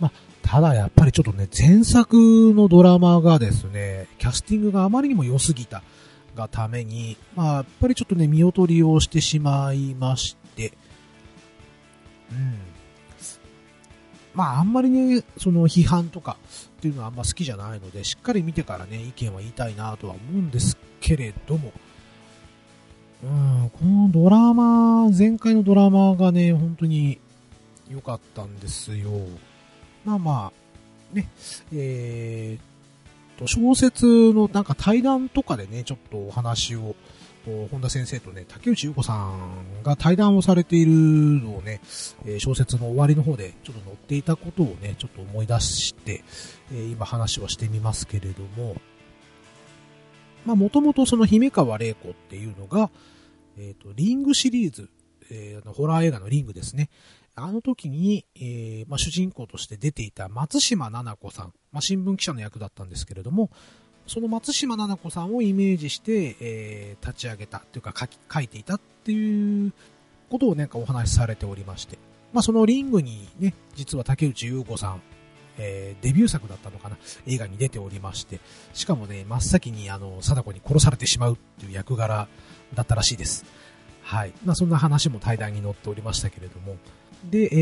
[0.00, 2.16] まあ、ただやっぱりちょっとね、前作
[2.54, 5.82] のドラマがですね、キャスティングがあまりにも良すぎた
[6.34, 10.72] がために、まあ、やっぱりちょっとね、見劣りをしてしまいまして、
[12.32, 12.75] うん。
[14.36, 16.36] まあ、あんまりね、その批判とか
[16.76, 21.72] っていうのはあんま好きじゃないので、しっかり見てからね、意見は言いたいなとは思うんですけれども、
[23.24, 27.18] うん、このドラマ、前回のドラマがね、本当に
[27.90, 29.08] 良かったんですよ。
[30.04, 31.30] まあまあ、ね、
[31.72, 36.94] えー、と、小説のなんか対談とかでね、ちょっとお話を
[37.46, 41.80] と、本田先生とね、竹内優子さんが対談をされているのをね、
[42.26, 46.24] え、小説の終わりの方でちょっと載っていたことをね、ちょっと思い出して、
[46.72, 48.76] え、今話をしてみますけれども、
[50.44, 52.90] ま、もともとその姫川玲子っていうのが、
[53.56, 54.90] えっ、ー、と、リングシリーズ、
[55.30, 56.90] えー、ホラー映画のリングですね。
[57.34, 63.50] あの時に、えー、まあ、主人公として出ていた松島奈々子さん、まあ、新聞記者の役だったんですけれども、
[64.06, 69.72] その松島奈々子さんをイメージして、えー、立ち上げたというか書き書いていたっていう
[70.30, 71.98] ことをなんかお話しされておりまして、
[72.32, 75.02] まあ、そのリングにね、実は竹内優子さん、
[75.58, 78.40] えー、デビュー作だったのかな映画に出ておりまして、
[78.74, 82.28] しかもね、真っ先にあの、貞子に殺されてしまうっていう役柄
[82.74, 83.44] だったらしいです。
[84.02, 84.32] はい。
[84.44, 86.76] まあ、そんな話も対談に載っておりましたけれども、
[87.24, 87.56] で、え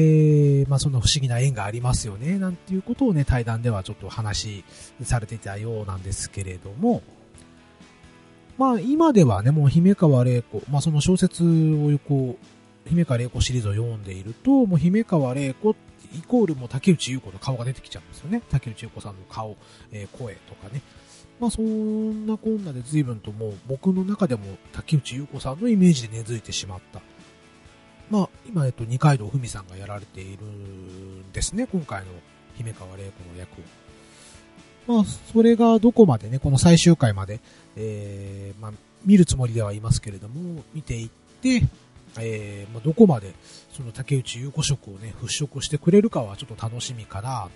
[0.65, 4.65] ー、まあ、その不思議な縁がありますよね、なんていうことをね、対談ではちょっと話
[5.03, 7.03] されていたようなんですけれども、
[8.59, 15.75] まあ、今ではね、もう姫川玲子、まあ、その小説をこう、姫川玲子シリーズを読んでいると、もう姫川玲子
[16.15, 18.43] イコールも竹内優子の顔が出てきちゃうんですよね。
[18.51, 19.57] 竹内優子さんの顔、
[19.91, 20.81] えー、声とかね。
[21.41, 27.01] まあそんなこんなで随分ともう僕の中でも竹内優子さんのイメージで根付いてしまった。
[28.11, 31.67] まあ今、えっと、二階堂ふみさんがやられているんですね。
[31.67, 32.07] 今回の
[32.57, 33.55] 姫川玲子の役を。
[34.87, 37.41] まあ、それがどこまでね、この最終回まで、
[37.77, 38.73] えー、まあ、
[39.05, 41.09] 見るつもりではいますけれども、見ていっ
[41.41, 41.63] て、
[42.19, 43.33] えー、まあ、どこまで
[43.73, 47.49] その竹内優子色をね、払拭してくれるかはちょっと楽しみかな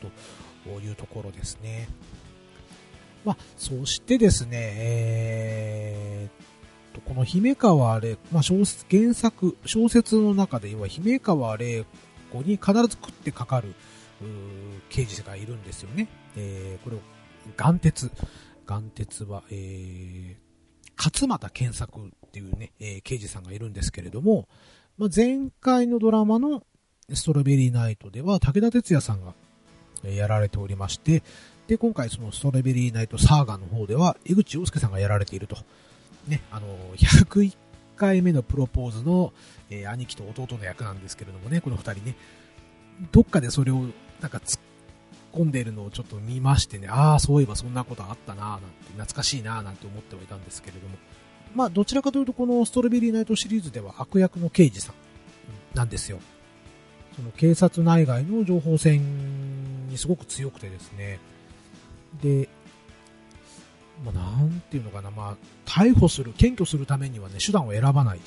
[0.65, 1.89] というところですね。
[3.25, 6.45] まあ、そしてですね、えー、
[6.99, 11.85] と、この姫川玲、まあ、小説、原作、小説の中で、要は姫川玲
[12.33, 13.75] 子に必ず食ってかかる、
[14.89, 16.09] 刑事がいるんですよね。
[16.37, 17.01] えー、これを、
[17.57, 18.11] 眼鉄。
[18.67, 20.37] 眼鉄は、えー、
[20.97, 24.49] 勝又健作っていうね、えー、刑事さんがいるんですけれども、
[24.99, 26.63] まあ、前回のドラマの
[27.15, 29.33] ストロベリーナイトでは武田鉄矢さんが
[30.05, 31.23] やられておりまして、
[31.67, 35.57] で、今回そのストロベリーナイトサーガの方では江口洋介さんがやられていると。
[36.29, 37.57] ね、あの、101
[37.97, 39.33] 回目のプロポーズの、
[39.71, 42.17] えー、兄貴と弟の役なんですけれどもね、この二人ね、
[43.13, 43.87] どっかでそれを
[44.21, 44.61] なんか突っ
[45.33, 50.97] 込んでいるのをちょっと見ましてね、ああ、そういえばそんなことあったなぁなんて、懐かしいなぁなんて思ってはいたんですけれども、
[51.55, 54.95] まあ、どちらかというとこのストロベリーナイトシリーズでは悪役の刑事さん
[55.77, 56.21] なんですよ。
[57.17, 61.19] その警察内外の情報戦にすごく強くてですね。
[62.23, 62.49] で、
[64.05, 68.23] まあ、なんていうのかな、まあ、逮捕する、検挙するためにはね、手段を選ばないよ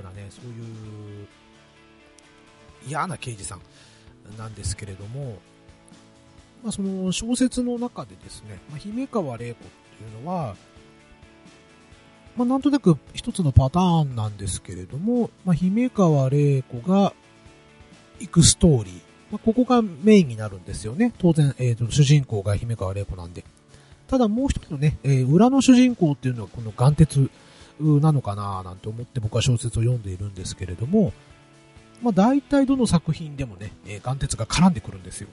[0.00, 1.26] うなね、そういう
[2.86, 3.60] 嫌な刑事さん
[4.38, 5.38] なんですけれども、
[6.62, 10.56] まあ、その小説の中でですね、まあ、姫川玲子っていうのは、
[12.36, 17.12] まあ、なんとなく一つのパターンなんですけれども、まあ、姫川玲子が
[18.18, 18.94] 行くストーリー、
[19.30, 21.12] まあ、ここがメインになるんですよね。
[21.18, 23.44] 当然、えっ、ー、と、主人公が姫川玲子なんで。
[24.08, 27.30] ただもう一つのね、えー、裏の主人公っていうのはこの眼鉄
[27.80, 31.12] なのかななんて思って僕は小説を読んでいるんですけれども、
[32.02, 35.28] まあ大体どの作品でもね、えー、眼鉄が絡んでくるんですよ。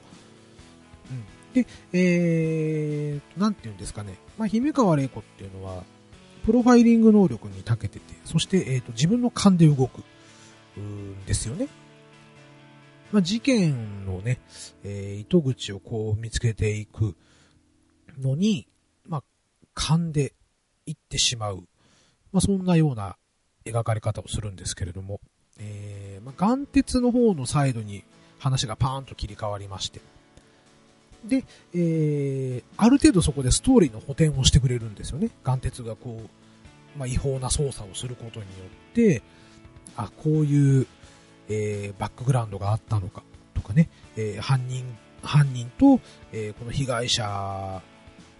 [1.11, 1.53] うん。
[1.53, 4.15] で、えー、なんて言うんですかね。
[4.37, 5.83] まあ姫川玲子っていうのは、
[6.45, 10.01] プロファイリング能力に長けてて、そして、えっ、ー、と、自分の勘で動く、
[10.79, 11.67] んですよね。
[13.11, 14.39] まあ、事件のね、
[14.83, 17.15] えー、糸口をこう見つけていく
[18.21, 18.67] のに、
[19.07, 19.23] まあ、
[19.73, 20.33] 勘で
[20.85, 21.63] 行ってしまう。
[22.31, 23.17] まあ、そんなような
[23.65, 25.19] 描かれ方をするんですけれども、
[25.59, 28.03] えー、まあ、眼鉄の方のサイドに
[28.39, 30.01] 話がパーンと切り替わりまして、
[31.25, 35.29] で、えー、ある程度そこでストーリーの補填をしてくれるんですよね。
[35.43, 38.51] 眼鉄がこう、まあ、違法な操作をすることによ
[38.91, 39.21] って、
[39.95, 40.87] あ、こういう、
[41.49, 44.85] えー、バックグラウンドがあったのか、とかね、えー、犯人、
[45.21, 45.99] 犯人と、
[46.31, 47.81] え、この被害者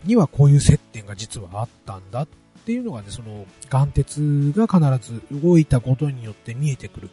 [0.04, 2.28] にはこういう接点が実はあったんだっ
[2.66, 7.10] ていうのがね、その、眼鉄が必ず動いたことによって見えてくる。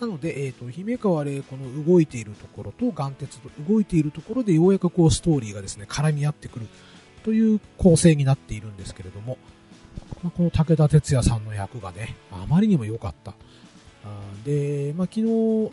[0.00, 6.66] なので、えっ、ー、と、姫川玲子の動いているところと眼鉄と動いているところでようやくこうストーリーがですね、絡み合ってくる
[7.24, 9.36] という構成になっているんですけれども、
[10.22, 13.34] まあ、この武田鉄矢さんの役がね、あまりにも良かった。
[14.44, 15.70] で、まあ、昨日、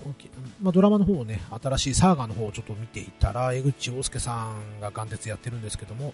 [0.61, 6.13] まあ、ドラマの方をね、新しいサーガの方をちょっと見ていたら、江口洋介さんが眼鉄やってるんですけども、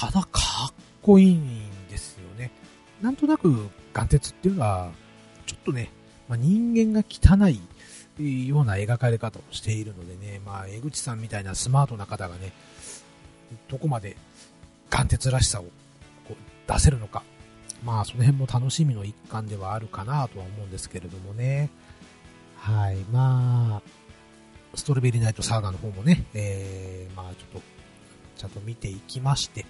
[0.00, 0.40] ただか
[0.70, 0.72] っ
[1.02, 2.50] こいいんですよね。
[3.02, 4.90] なんとなく眼鉄っていうのは、
[5.44, 5.90] ちょっとね、
[6.26, 7.46] まあ、人間が汚
[8.18, 12.52] いような描かれ方をしているのでね、まあ、江口さんみたいなスマートな方がね、
[13.68, 14.16] どこまで
[14.88, 15.64] 眼鉄らしさを
[16.26, 16.34] こう
[16.66, 17.22] 出せるのか、
[17.84, 21.68] まあその辺も楽しみの一環ではあるかなとは思うんですけれどもね。
[22.56, 22.96] はい。
[23.12, 27.79] まあ、ストロベリーナイトサーガの方もね、えー、まあちょっと、
[28.40, 29.66] ちゃんと見ていきまして、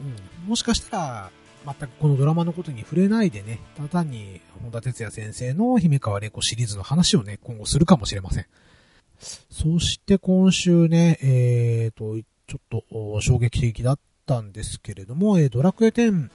[0.00, 1.30] うん、もしかしたら、
[1.64, 8.46] 全くこのドラマのことに触れないでね、ただ単に本田哲也先生の姫川玲子シリーズの話をね、今後するかもしれません。
[9.18, 16.28] そして今週ね、えーと、ちょっと衝撃的だったんですけれども、ドラクエ10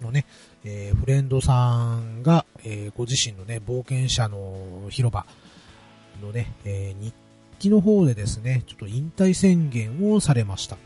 [0.00, 0.24] のね、
[0.64, 5.26] えー、フレンドさんが、えー、ご自身のね、冒険者の広場
[6.22, 7.14] のね、えー、日
[7.58, 10.76] 記の方でですね、ちょっと引退宣言をされました。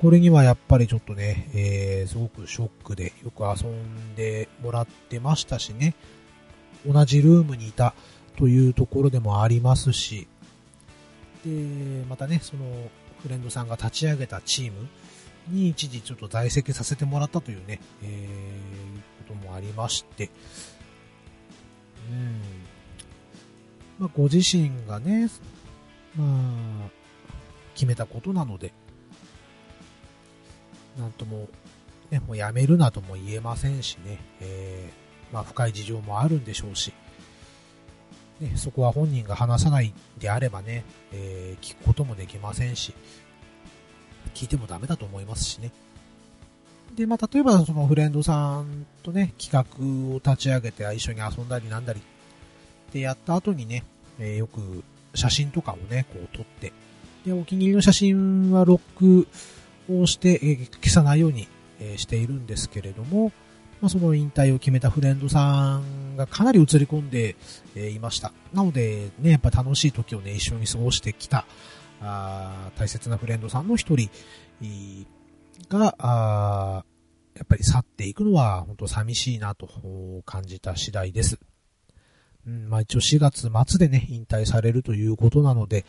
[0.00, 5.94] これにはやっぱりちょっとね、えー、すごくショックでよく遊んでもらってましたしね、
[6.86, 7.94] 同じルームにいた
[8.38, 10.26] というところでもありますし、
[11.44, 12.64] で、またね、その
[13.22, 14.88] フレンドさんが立ち上げたチーム
[15.48, 20.30] に一時ちょっと在籍させてもらったというね、えー、こともありまして、
[22.10, 22.40] うん、
[24.00, 25.28] まあ、ご自身がね、
[26.16, 26.24] ま
[26.86, 26.90] あ、
[27.74, 28.72] 決めたことなので、
[30.98, 31.48] なんとも、
[32.10, 36.94] ね、もうやめるなとも言えませんしね、えー、まあ深い事情もあるんでしょうし、
[38.40, 42.94] ね、そこは本人が話さないであればね、えー、聞くこともできませんし、
[44.34, 45.72] 聞いてもダメだと思いますしね。
[46.96, 52.00] で、まあ、例えばそのフレンドさんとね、企画を立ち上げて一緒に遊んだりなんだり
[52.90, 53.84] ってやった後にね、
[54.18, 54.82] えー、よく
[55.14, 56.72] 写真とかをね、こう撮って、
[57.24, 59.28] で、お気に入りの写真はロック
[59.88, 61.46] をして、えー、消さないように、
[61.78, 63.32] えー、しているんですけれども、
[63.80, 67.36] まあ、その引退を決めたフレンドさんがかなり映り込んで、
[67.76, 68.32] えいました。
[68.52, 71.46] なので、ね、やっぱ楽しい時をね、一緒に過ごしてきた、
[72.02, 74.10] あ大切なフレンドさんの一人
[75.68, 76.84] が、あ
[77.34, 79.68] やっぱり去っていくのは本当寂しいなと
[80.26, 81.38] 感じた次第です。
[82.50, 85.84] うん、まあ一応4月末でね、引退されるということなので、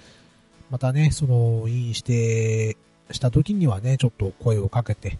[0.70, 2.78] またね、その、インして、
[3.09, 5.18] した時にはね、ちょっと声をかけて、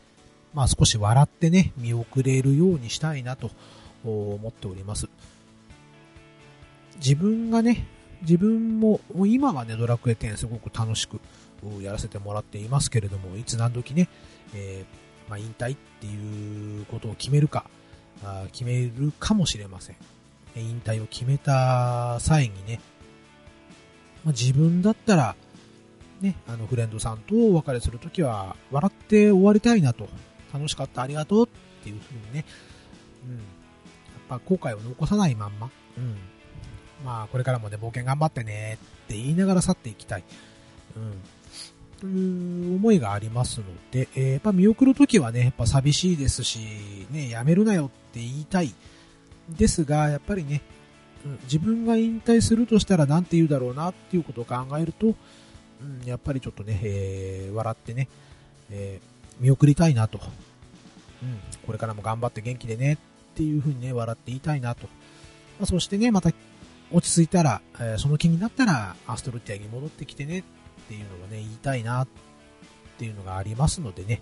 [0.54, 3.50] まあ少し笑ってね、見送れるようにしたいなと
[4.06, 5.10] 思っております。
[6.98, 7.88] 自分がね、
[8.22, 11.20] 自分も、今はね、ドラクエ10すごく楽しく
[11.82, 14.08] やらせてもらっていますけれども、いつ何時ね、
[14.54, 17.66] えー、まあ、引退っていうことを決めるか、
[18.24, 19.96] あ決めるかもしれません。
[20.56, 22.80] 引退を決めた際にね、
[24.24, 25.36] まあ、自分だったら、
[26.22, 30.10] ね、あのフレンドさんとお別れするときは、笑って終わりたいなと、
[30.54, 31.50] 楽しかった、ありがとうっ
[31.84, 32.46] ていうふうにね、
[33.28, 33.42] うん、やっ
[34.30, 36.18] ぱ後悔を残さないまんま、うん、
[37.04, 40.24] まあ、これからもね、冒険頑張ってねって言いながら去っていきたい。
[40.96, 41.22] うん。
[42.00, 46.60] という思いがありますので、えー、やっぱ見送るときはね、やっぱ寂しいですし、
[47.12, 48.74] ね、やめるなよって言いたい。
[49.58, 50.62] ですが、やっぱりね、
[51.44, 58.08] 自分が引退するとしたら何て言うだろうなっていうことを考えると、うん、やっぱりちょっとね、えー、笑ってね、
[58.72, 60.20] えー、見送りたいなと。
[61.22, 62.98] うん、これからも頑張って元気でねっ
[63.36, 64.88] ていう風にね、笑って言いたいなと。
[65.60, 66.32] まあ、そしてね、また
[66.92, 70.44] 落ち着いたら、えー、その気になったら、アストロティアに戻ってきてねっ
[70.88, 72.08] ていうのをね、言いたいなっ
[72.98, 74.22] ていうのがありますのでね。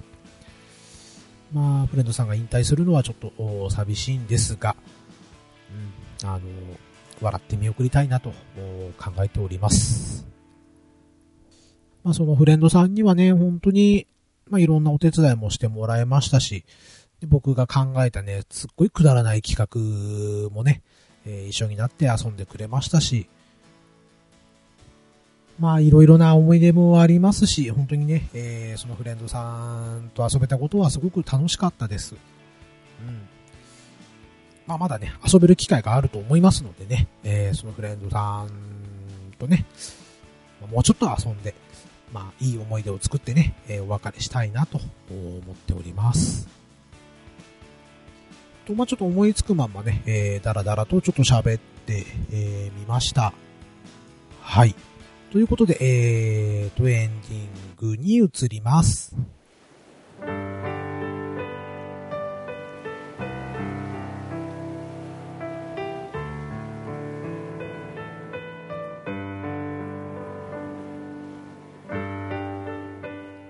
[1.54, 4.76] まあ、フレンドさんが引退するのはちょっと寂しいんですが、
[6.24, 6.42] あの、
[7.22, 8.32] 笑って見送りたいなと
[8.98, 10.26] 考えております。
[12.04, 14.08] まあ、そのフレンドさんにはね、本当に、
[14.50, 16.66] まあ、いろんなお手伝いもしてもらいましたし、
[17.28, 20.82] 僕が考えたね、すっごいくだらない企画もね、
[21.26, 23.28] えー、一緒になって遊んでくれましたし、
[25.60, 32.16] まあいろいろな思い出もありますし、本当にね、えー、そのフレンドさんと遊べたことはすごく楽しかったです。
[34.70, 38.50] まあまだね、遊べる機会があると思いますのでね、えー、そのフレンドさん
[39.40, 39.66] とね、
[40.72, 41.56] もうちょっと遊んで、
[42.14, 46.48] まあいい思い出を作ってね、えー、お別れしたいなと思っております。
[48.68, 53.34] と、まあ、ちょっと思いつくまんまね、えー、だらだらとちょっと喋って、えー、みました。
[54.44, 54.76] はい。
[55.32, 59.16] ということで、えーと、エンディングに移ります。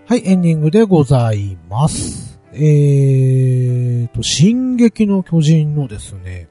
[0.09, 2.39] はい、エンディングでございます。
[2.51, 6.49] えーと、進撃の巨人のですね、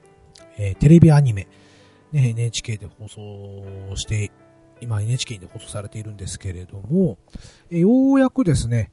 [0.56, 1.48] えー、テレビアニメ、
[2.12, 4.30] ね、NHK で放送して、
[4.80, 7.18] 今 NHK で放送されているんですけれども、
[7.68, 8.92] えー、ようやくですね、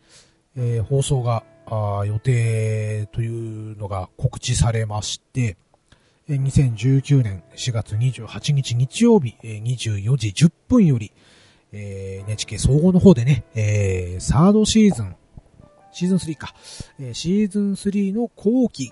[0.58, 5.58] えー、放送があ予定というのが告知されまして、
[6.28, 11.12] 2019年4月28日日曜日、24時10分より、
[11.76, 15.16] えー NHK 総合の方でね、えーサードシーズン、
[15.92, 16.56] シーズン3か、
[17.00, 18.92] えーシーズン3の後期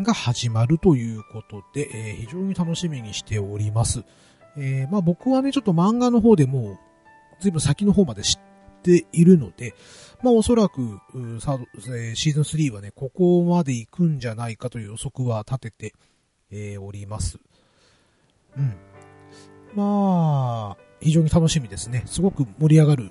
[0.00, 4.04] が始まるということで、えー非常に楽しみにしております。
[4.56, 6.78] えーまあ僕はね、ちょっと漫画の方でもう、
[7.40, 8.40] ずいぶん先の方まで知っ
[8.82, 9.74] ているので、
[10.22, 10.98] まあおそらく、
[11.40, 11.64] サード、
[11.96, 15.94] えーシーズン3はね、ここまで行くんじゃないかという予測は立てて、
[16.50, 17.38] えーおります。
[18.56, 18.74] うん。
[19.74, 22.02] まあ、非常に楽しみですね。
[22.06, 23.10] すごく盛り上がる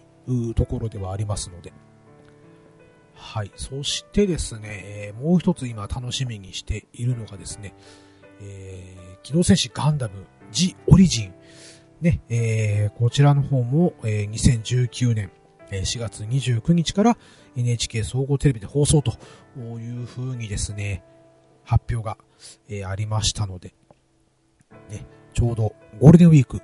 [0.55, 1.73] ところではありますので。
[3.15, 3.51] はい。
[3.55, 7.73] そしてですね、えもう一つ今楽しみにしているのがですね、
[8.41, 11.33] えー機動戦士ガンダム G オリジン。
[12.01, 15.31] ね、えーこちらの方も、えー2019年
[15.71, 17.17] 4月29日から
[17.55, 19.11] NHK 総合テレビで放送と
[19.59, 21.03] いう風にですね、
[21.63, 22.17] 発表が、
[22.69, 23.73] えーありましたので、
[24.89, 25.05] ね、
[25.39, 26.61] ちょうどゴールデンウィーク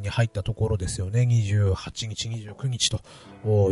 [0.00, 1.22] に入ったところですよね。
[1.22, 3.00] 28日、29日と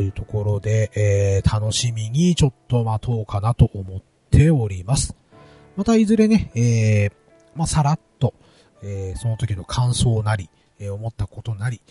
[0.00, 5.14] いうところで、えー楽しみにちょっと待とうかなと思っております。
[5.76, 7.12] またいずれね、えー
[7.54, 8.32] まあ、さらっと、
[8.82, 11.82] えーその時の感想なり、え思ったことなり、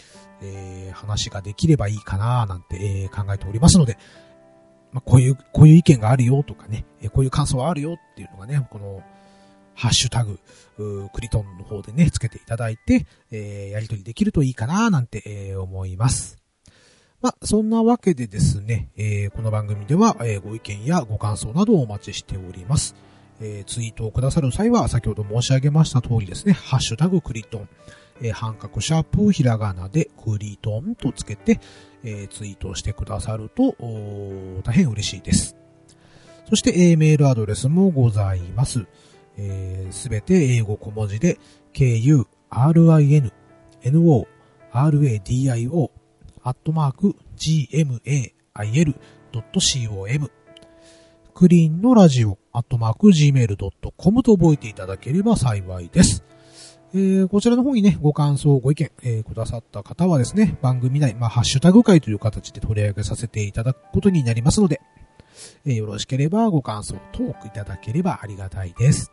[0.42, 4.00] え話ができればいいかななんて、え考えておりますので、
[4.92, 9.04] まあ、こういう、こういう意見があるよとかね、えこういう感想はあるよっていうのがね、この、
[9.80, 10.38] ハッシュタグ、
[11.14, 16.38] クリトンの方でね、つけていただいて、えーやりとりできるといいかななんて、えー思います。
[17.22, 22.94] まあ、そんなわけでですね、えーこの番組では、えーご意見やご感想などをお待ちしております。
[23.40, 27.70] えーツイートをくださる際は、先ほど申し上げました通りですね、ハッシュタグクリトン、
[28.22, 31.62] えー半角シャープひらがなでクリトンとつけて、
[32.04, 33.76] えーツイートしてくださると、
[34.64, 35.56] 大変嬉しいです。
[36.50, 38.86] そして、えーメールアドレスもございます。
[39.92, 41.38] すべて英語小文字で、
[41.74, 42.26] ku, rin,
[43.92, 44.28] no,
[44.72, 45.90] radio,
[46.42, 48.02] アットマーク、gmail.com
[51.34, 56.24] クリーンのラジオ、アットマーク、gmail.com と覚えていただければ幸いです。
[56.94, 64.82] えーこちらの方にね、ご感想、ご意見、えーくださった方はですね、番組内、まあ、ハッシュタグ会という形で取り上げさせていただくことになりますので、
[65.66, 69.12] えーよろしければご感想、トークいただければありがたいです。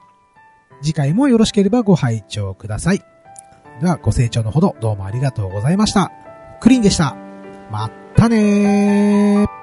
[0.83, 3.03] 次回もよろしければご拝聴ください。
[3.81, 6.11] では、ご清聴のほどどうもありがとうございました。
[6.61, 7.17] クリーンでした。
[7.71, 9.56] まったねー。